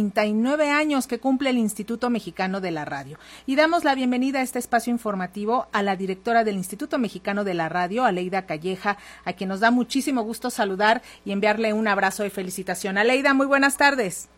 [0.00, 3.18] 39 años que cumple el Instituto Mexicano de la Radio.
[3.44, 7.52] Y damos la bienvenida a este espacio informativo a la directora del Instituto Mexicano de
[7.52, 12.22] la Radio, Aleida Calleja, a quien nos da muchísimo gusto saludar y enviarle un abrazo
[12.22, 12.96] de felicitación.
[12.96, 14.30] Aleida, muy buenas tardes.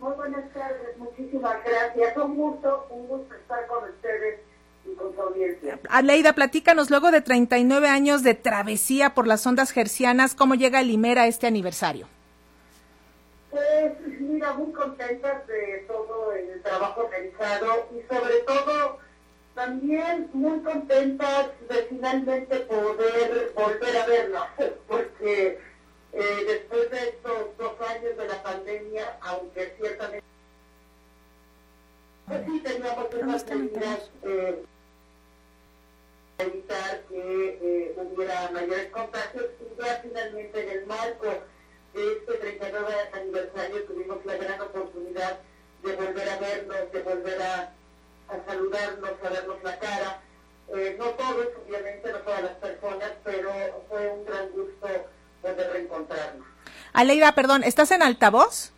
[0.00, 2.16] Muy buenas tardes, muchísimas gracias.
[2.16, 4.40] Un gusto, un gusto estar con ustedes
[4.84, 5.78] y con su audiencia.
[5.88, 10.90] Aleida, platícanos luego de 39 años de travesía por las ondas gercianas, ¿cómo llega el
[10.90, 12.08] IMER a este aniversario?
[14.36, 18.98] Mira, muy contentas de todo el trabajo realizado y sobre todo
[19.54, 24.40] también muy contentas de finalmente poder volver a verlo,
[24.88, 25.58] porque
[26.12, 30.26] eh, después de estos dos años de la pandemia, aunque ciertamente
[32.26, 34.64] pues sí teníamos unas medidas eh,
[36.36, 41.26] evitar que eh, hubiera mayores contagios y ya finalmente en el marco
[41.96, 45.38] de este 39 aniversario tuvimos la gran oportunidad
[45.82, 47.72] de volver a vernos, de volver a,
[48.46, 50.20] saludarnos, a vernos la cara.
[50.76, 53.50] Eh, no todos, obviamente, no todas las personas, pero
[53.88, 54.88] fue un gran gusto
[55.40, 56.46] poder reencontrarnos.
[56.92, 58.72] Aleida, perdón, ¿estás en altavoz?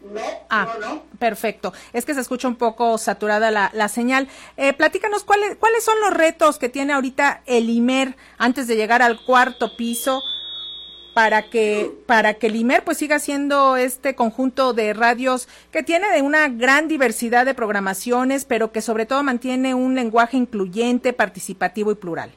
[0.00, 1.02] No, ah, no, no.
[1.18, 1.72] Perfecto.
[1.92, 4.28] Es que se escucha un poco saturada la, la señal.
[4.56, 9.02] Eh, platícanos cuáles cuáles son los retos que tiene ahorita el IMER antes de llegar
[9.02, 10.22] al cuarto piso
[11.14, 16.10] para que para que el IMER pues siga siendo este conjunto de radios que tiene
[16.10, 21.92] de una gran diversidad de programaciones, pero que sobre todo mantiene un lenguaje incluyente, participativo
[21.92, 22.32] y plural.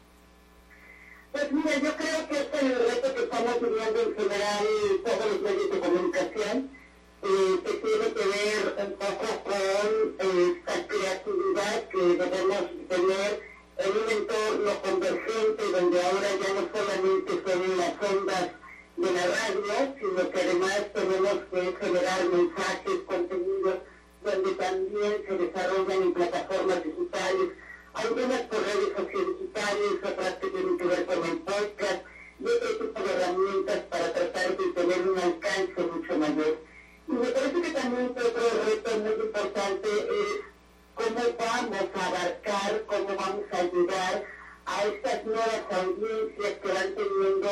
[1.31, 4.65] Pues mira, yo creo que este es el reto que estamos viviendo en general
[5.03, 6.69] todos los medios de comunicación,
[7.23, 13.91] eh, que tiene que ver un poco con eh, esta creatividad que debemos tener en
[13.91, 18.49] un entorno convergente donde ahora ya no solamente son las ondas
[18.95, 21.73] de la radio, sino que además tenemos que
[23.07, 23.75] contenidos,
[24.23, 27.49] donde también se desarrollan en plataformas digitales,
[27.93, 32.01] algunas por redes sociodigitales, otras que tienen que ver con el podcast,
[32.39, 36.57] y otro tipo de herramientas para tratar de tener un alcance mucho mayor.
[37.07, 40.41] Y me parece que también otro reto muy importante es
[40.95, 44.25] cómo vamos a abarcar, cómo vamos a ayudar
[44.65, 47.49] a estas nuevas audiencias que van teniendo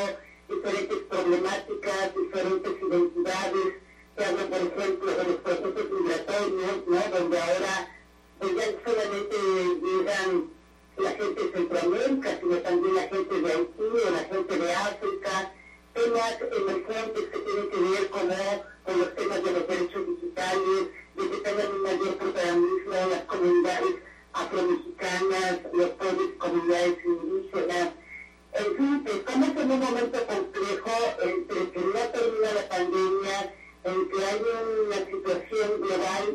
[0.50, 3.83] diferentes problemáticas, diferentes identidades,
[4.18, 7.18] hablo por ejemplo de los procesos migratorios, ¿no?
[7.18, 7.90] donde ahora
[8.40, 9.38] pues ya solamente
[9.82, 10.50] llegan
[10.98, 15.52] la gente de Centroamérica, sino también la gente de Haití o la gente de África,
[15.94, 18.22] temas emergentes que tienen que ver con,
[18.86, 23.96] con los temas de los derechos digitales, de que tengan un mayor protagonismo las comunidades
[24.34, 26.98] afromexicanas, los pueblos comunidades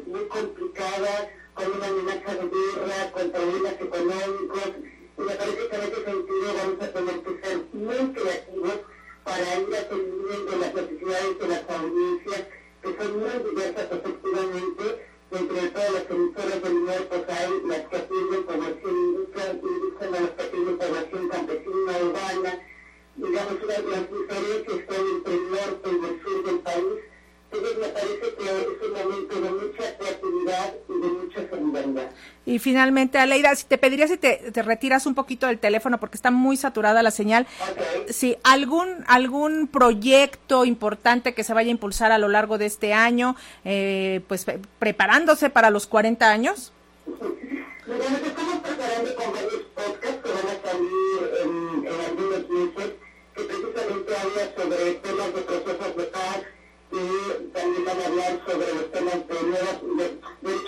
[0.06, 4.72] muy complicada, con una amenaza de guerra, con problemas económicos,
[5.18, 8.78] y me parece que en ese sentido vamos a tener que ser muy creativos
[9.24, 12.42] para ir atendiendo las necesidades de las audiencias,
[12.82, 14.84] que son muy diversas efectivamente,
[15.30, 16.78] entre todas las emisoras del
[17.08, 22.60] pues hay las que atienden población indígena, las que atienden población campesina, urbana,
[23.16, 24.87] digamos, las, las diferencias
[32.58, 36.16] Y finalmente, Aleida, si te pediría si te, te, retiras un poquito del teléfono porque
[36.16, 37.46] está muy saturada la señal.
[37.70, 38.12] Okay.
[38.12, 42.92] Si algún algún proyecto importante que se vaya a impulsar a lo largo de este
[42.94, 44.44] año, eh, pues
[44.80, 46.72] preparándose para los 40 años.
[47.06, 52.92] Mira, nos estamos preparando con varios podcasts que van a salir en, en algunos meses,
[53.36, 56.40] que precisamente habla sobre temas de procesos de paz
[56.90, 60.67] y también van a hablar sobre los temas de nuevas de derechos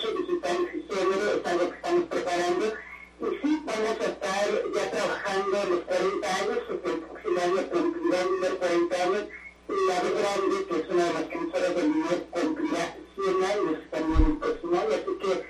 [6.21, 9.25] 40 años, porque el próximo año cumplirá el 40 años,
[9.69, 13.79] y la de Grande, que es una de las emisoras del nivel, cumplirá 100 años
[13.91, 15.45] también el próximo año, así que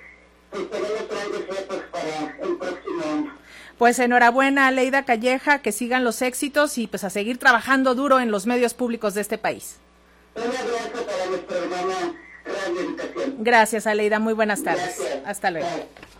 [0.50, 3.38] pues tenemos grandes retos para el próximo año.
[3.78, 8.30] Pues enhorabuena, Leida Calleja, que sigan los éxitos y pues a seguir trabajando duro en
[8.30, 9.76] los medios públicos de este país.
[10.34, 12.14] Un abrazo para nuestra hermana
[12.44, 13.36] Radio Educación.
[13.38, 14.18] Gracias, Aleida.
[14.18, 14.96] Muy buenas tardes.
[14.98, 15.26] Gracias.
[15.26, 15.68] Hasta luego.
[15.68, 16.11] Bye.